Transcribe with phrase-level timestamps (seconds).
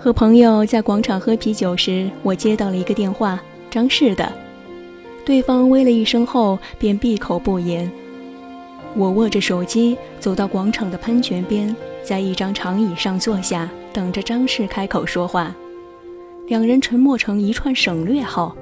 [0.00, 4.30] 和朋友在广场喝啤酒时，我接到了一个电话，张氏的。
[5.24, 7.90] 对方喂了一声后，便闭口不言。
[8.94, 11.74] 我握着手机走到广场的喷泉边，
[12.04, 15.52] 在一张长椅上坐下，等着张氏开口说话。
[16.46, 18.56] 两人沉默成一串省略号。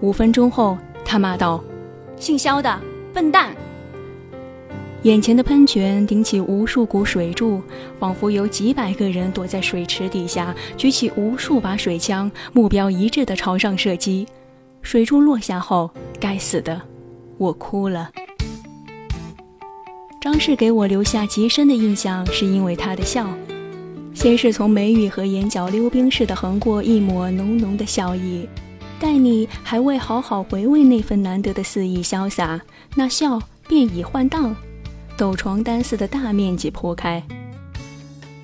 [0.00, 1.62] 五分钟后，他骂道
[2.16, 2.80] ：“姓肖的
[3.12, 3.54] 笨蛋！”
[5.04, 7.60] 眼前的喷泉顶起无数股水柱，
[8.00, 14.26] 仿佛有几百个人躲在水池底下，举起无数把水枪，目标一致地朝上射击。
[14.80, 16.80] 水柱落下后，该死的，
[17.36, 18.10] 我哭了。
[20.22, 23.28] 张氏给我留下极深的印象，是因为他的笑，
[24.14, 28.48] 先是从眉宇和眼角溜冰似的横过一抹浓浓的笑意，
[28.98, 32.58] 待你还未好好回味那份难得的肆意潇洒，
[32.94, 34.56] 那笑便已换档。
[35.16, 37.22] 抖床单似的大面积铺开。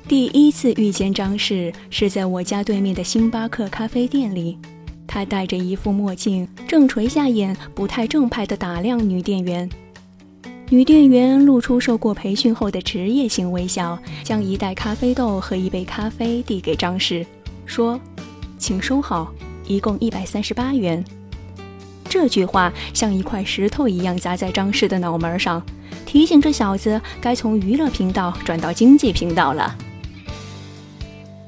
[0.06, 4.58] 第一次遇见张氏是在我家对面的星巴克咖啡店里，
[5.06, 9.68] 他戴着一副墨镜，正垂下眼，不太正派地打量女店员。
[10.68, 17.26] 女店员露出受过培训后的职业性微笑，将一袋咖啡豆和一杯咖啡递给张氏，
[17.66, 18.00] 说
[18.56, 19.32] ：“请收好，
[19.66, 21.04] 一共一百三十八元。”
[22.08, 25.60] 这句话像一块石头一样砸在张氏的脑门上。
[26.10, 29.76] 提醒这小子该从娱乐频道转到经济频道了。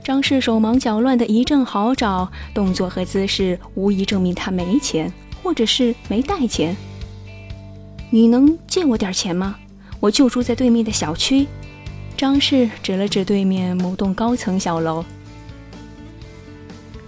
[0.05, 6.77] 张氏手忙脚乱的一阵好找，动作和姿势无疑证明他没钱，或者是没带钱。
[8.08, 9.56] 你能借我点钱吗？
[9.98, 11.48] 我就住在对面的小区。
[12.16, 15.05] 张氏指了指对面某栋高层小楼。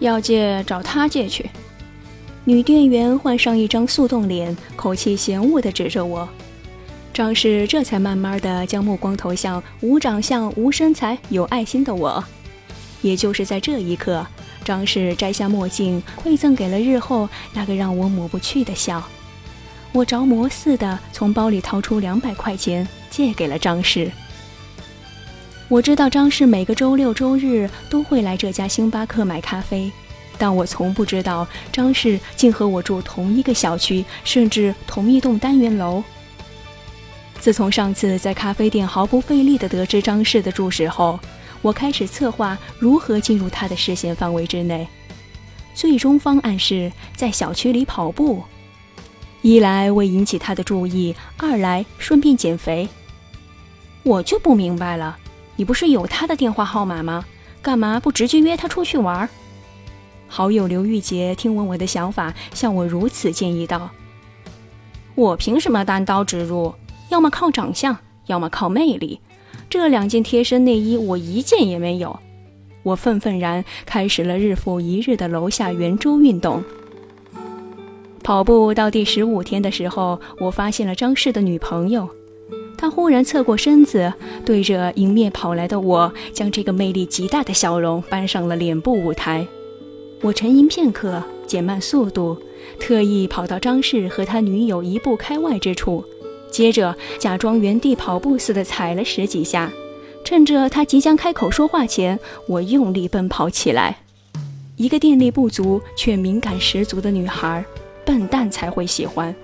[0.01, 1.49] 要借找他借去。
[2.45, 6.29] 女店员换上一张速冻脸，口气嫌恶地指着我。
[7.15, 12.23] 张氏这才慢慢的将目光投向无长相、无身材、有爱心的我。
[13.03, 14.27] 也就是在这一刻，
[14.65, 19.01] 张氏摘下墨镜，馈赠给了日后那个让我抹不去的笑。
[19.93, 24.11] 我着魔似的从包里掏出两百块钱，借给了张氏。
[25.69, 29.89] 我知道张氏每个周六周日都会来这家星巴克买咖啡，
[30.37, 36.03] 但我从不知道张氏竟和我住同一个小区，甚至同一栋单元楼。
[37.45, 41.21] 自从上次在咖啡店毫不费力地得知张氏的住址后，
[41.61, 44.89] 我开始策划如何进入他的视线范围之内。
[45.75, 48.43] 最终方案是在小区里跑步，
[49.43, 52.89] 一来为引起他的注意，二来顺便减肥。
[54.05, 55.19] 我就不明白了，
[55.57, 57.27] 你不是有他的电话号码吗？
[57.61, 59.29] 干嘛不直接约他出去玩？
[60.29, 63.91] 好友刘玉洁听闻我的想法，向我如此建议道
[65.15, 66.75] ：“我凭什么单刀直入？”
[67.11, 69.21] 要么靠长相，要么靠魅力。
[69.71, 72.19] 这两件贴身内衣我一件也没有。
[72.83, 76.63] 我愤愤然开始了日复一日的楼下圆周运动。
[78.23, 82.09] 跑步到第十五天的时候，我发现了张氏的女朋友。
[82.77, 84.13] 她忽然侧过身子，
[84.45, 89.47] 对着迎面跑来的我，将这个魅力极大的笑容搬上了脸部舞台。
[90.21, 92.37] 我沉吟片刻，减慢速度，
[92.79, 96.05] 特意跑到张氏和他女友一步开外之处。
[96.55, 99.73] 接着，假装原地跑步似的踩了十几下，
[100.25, 102.17] 趁着他即将开口说话前，
[102.47, 103.97] 我用力奔跑起来。
[104.77, 107.65] 一个电力不足却敏感十足的女孩，
[108.05, 109.35] 笨蛋才会喜欢。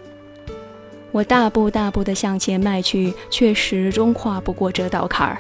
[1.10, 5.38] 我大步大步地向前迈去，却始终跨不过这道坎儿。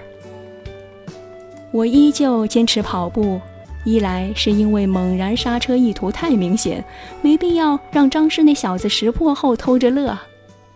[1.70, 3.40] 我依旧坚持跑步，
[3.84, 6.84] 一来是因为猛然刹车意图太明显，
[7.22, 10.18] 没必要让张氏那小子识破后偷着乐。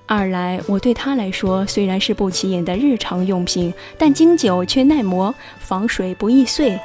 [0.07, 6.79] 二来，我对他来说虽然是不起眼的日常用品，但经久却耐磨，防水不易碎，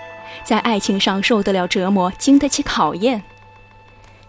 [0.46, 3.22] 在爱情上受得了折磨，经得起考验。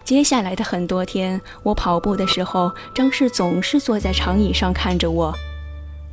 [0.03, 5.33] 接下来的很多天，我跑步的时候，张氏总是坐在长椅上看着我，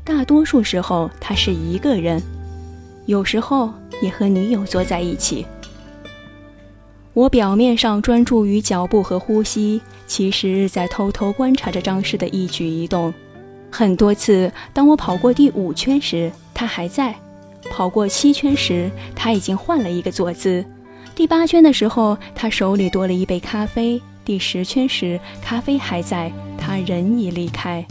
[0.04, 2.22] 大多数时候他是一个人，
[3.06, 5.44] 有时候也和女友坐在一起。
[7.18, 13.12] 我表面上专注于脚步和呼吸，其实在偷偷观察着张氏的一举一动。
[13.72, 17.12] 很多次，当我跑过第五圈时，他还在；
[17.72, 20.62] 跑过七圈时，他已经换了一个坐姿；
[21.16, 27.84] 第八圈的时候，他手里多了一杯咖啡；第十圈时，咖啡还在，他人已离开。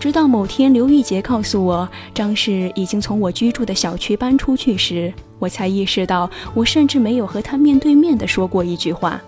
[0.00, 9.20] 直到某天，刘玉杰告诉我张氏已经从我居住的小区搬出去时，我才意识到，我甚至没有和他面对面的说过一句话。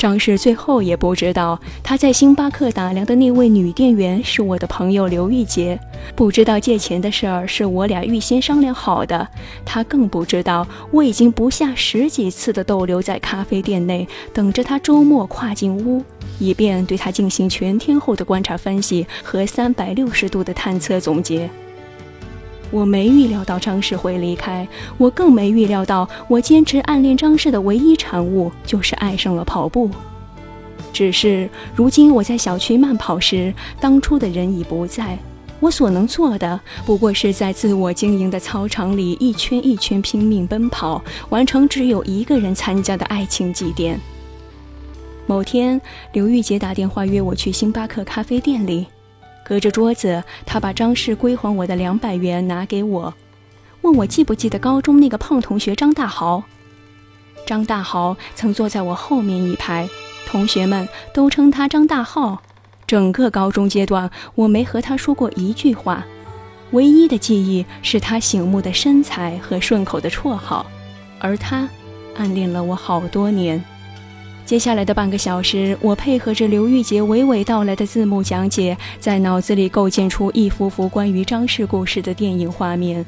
[0.00, 5.78] 张氏最后也不知道，他在星巴克打量的那位女店员是我的朋友刘玉洁，
[6.16, 9.28] 不知道借钱的事儿是我俩预先商量好的。
[9.62, 16.02] 他更不知道，我已经不下十几次的逗留在咖啡店内，等着他周末跨进屋，
[16.38, 21.50] 以便对他进行全天候的观察分析和三百六十度的探测总结。
[22.70, 29.90] 我没预料到张氏会离开，我更没预料到我坚持暗恋张氏的唯一产物就是爱上了跑步。
[30.92, 35.18] 只是如今我在小区慢跑时，当初的人已不在，
[35.60, 43.96] 我所能做的不过是在自我经营的操场里一圈一圈拼命奔跑，完成只有一个人参加的爱情祭奠。
[45.26, 45.80] 某天，
[46.12, 48.86] 刘玉洁打电话约我去星巴克咖啡店里。
[49.50, 53.12] 隔着桌子，他把张氏归还我的两百元拿给我，
[53.80, 56.44] 问我记不记得高中那个胖同学张大豪。
[57.48, 59.88] 张大豪曾坐在我后面一排，
[60.24, 62.40] 同学们都称他张大浩。
[62.86, 66.06] 整个高中阶段，我没和他说过一句话，
[66.70, 70.64] 唯一的记忆是他醒目的身材和顺口的绰号，
[71.18, 71.68] 而他
[72.16, 73.64] 暗恋了我好多年。
[74.50, 83.06] 接下来的半个小时，我配合着刘玉洁娓娓道来的字幕讲解，在脑子里构建出一幅幅关于张氏故事的电影画面。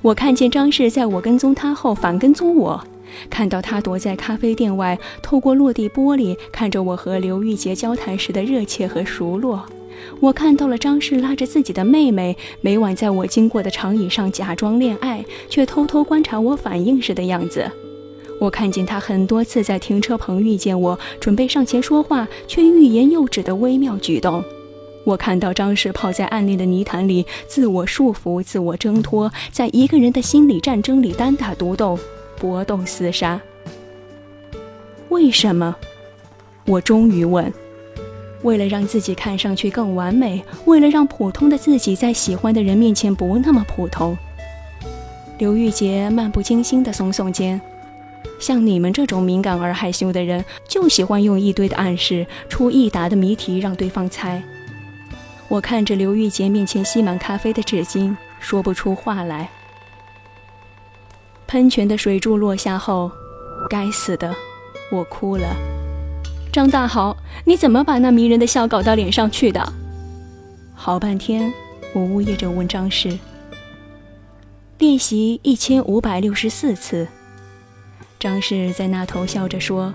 [0.00, 2.82] 我看见张氏在我跟踪他后反跟踪我，
[3.28, 9.66] 看到他躲在咖啡店外，透过落地玻璃看着我和刘玉洁交谈时的热切和熟络。
[10.20, 17.70] 我看到了张氏拉着自己的妹妹，每晚在我经过的长椅上假装恋爱，却偷偷观察我反应时的样子。
[18.42, 24.42] 我看见他很多次在停车棚遇见我，准备上前说话，却欲言又止的微妙举动。
[25.04, 31.96] 我看到张氏泡在暗恋的泥潭里，自我束缚，自我挣脱，在一个人的心理战争里单打独斗，
[32.36, 33.40] 搏斗厮杀。
[35.10, 35.76] 为什么？
[36.66, 37.52] 我终于问。
[38.42, 44.18] 为了让自己看上去更完美，为了让普通的自己在喜欢的人面前不那么普通。
[45.38, 47.60] 刘玉洁漫不经心地耸耸肩。
[48.42, 54.42] 像你们这种敏感而害羞的人，就喜欢用一堆的暗示，出一沓的谜题让对方猜。
[55.46, 59.48] 我看着刘玉洁面前吸满咖啡的纸巾，说不出话来。
[61.46, 63.12] 喷泉的水柱落下后，
[63.70, 64.34] 该死的，
[64.90, 65.46] 我哭了。
[66.52, 69.72] 张大豪，你怎么把那迷人的笑搞到脸上去的？
[70.74, 71.52] 好半天，
[71.94, 73.16] 我呜咽着问张氏。
[74.78, 77.06] 练习一千五百六十四次。
[78.22, 79.92] 张氏在那头笑着说：“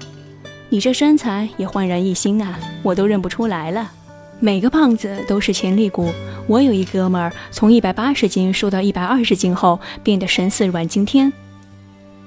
[0.68, 3.90] 你这身材也焕然一新啊，我都认不出来了。
[4.42, 6.12] 每个胖子都是潜力股。
[6.46, 11.32] 我有一哥们儿，从一百八十斤瘦到一百二十斤后，变得神似阮经天。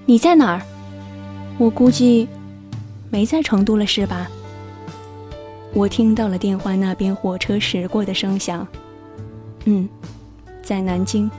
[0.06, 0.62] 你在哪儿？
[1.58, 2.26] 我估计
[3.10, 4.26] 没在成都了，是吧？”
[5.74, 8.66] 我听到了电话那边火车驶过的声响。
[9.66, 9.86] 嗯，
[10.62, 11.30] 在南京。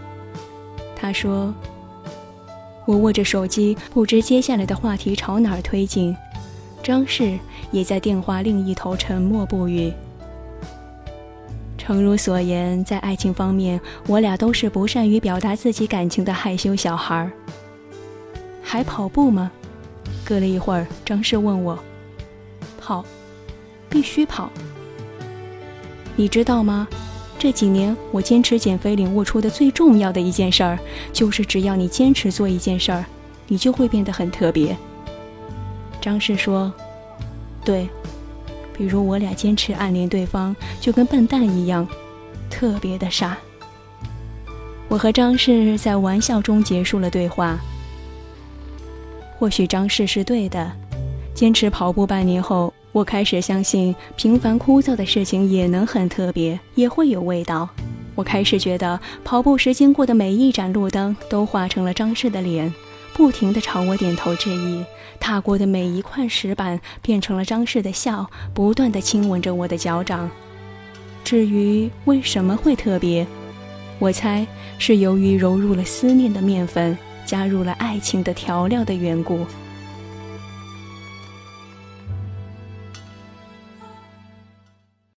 [0.96, 1.52] 他说。
[2.86, 6.16] 我握着手机，不知接下来的话题朝哪儿推进。
[6.84, 7.38] 张氏
[7.72, 9.94] 也在电话另一头沉默不语。
[11.78, 17.32] 诚如所言，在爱情方面，我俩都是不善于表达自己感情的害羞小孩儿。
[18.64, 19.52] 还跑步吗？
[20.24, 21.78] 隔了一会儿，张氏问我
[22.80, 23.04] ：“跑，
[23.90, 24.50] 必须跑。
[26.16, 26.88] 你知道吗？”
[27.42, 30.78] 这几年，我坚持减肥领悟出的最重要的一件事儿，
[31.12, 33.04] 就是只要你坚持做一件事儿，
[33.48, 34.78] 你就会变得很特别。
[36.00, 36.72] 张氏说
[37.66, 37.90] ：“对，
[38.78, 41.88] 比如我俩坚持暗恋对方，就跟笨蛋一样，
[42.48, 43.36] 特别的傻。”
[44.88, 47.58] 我和张氏在玩笑中结束了对话。
[49.40, 50.72] 或许张氏是对的，
[51.34, 52.72] 坚持跑步半年后。
[52.92, 57.70] 我开始相信，平凡枯燥的事情也能很特别，也会有味道。
[58.16, 62.74] 我开始觉得，跑步时经过的每一盏路灯都化成了张氏的脸，
[63.14, 64.84] 不停地朝我点头致意；
[65.22, 70.30] 踏过的每一块石板变成了张氏的笑，不断地亲吻着我的脚掌。
[71.24, 73.26] 至于为什么会特别，
[74.00, 74.46] 我猜
[74.78, 79.46] 是由于揉入了思念的面粉，加入了爱情的调料的缘故。